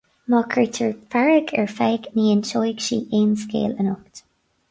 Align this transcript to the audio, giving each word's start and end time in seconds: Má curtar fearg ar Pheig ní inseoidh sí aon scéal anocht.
Má 0.31 0.37
curtar 0.53 0.93
fearg 1.11 1.53
ar 1.63 1.69
Pheig 1.75 2.09
ní 2.15 2.23
inseoidh 2.37 2.83
sí 2.87 2.97
aon 3.19 3.31
scéal 3.43 3.77
anocht. 3.85 4.15